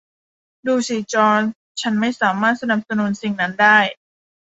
[0.67, 1.41] ดูสิจอห์น
[1.81, 3.77] ฉันไม่สามารถสนับสนุนสิ่งนั้นได้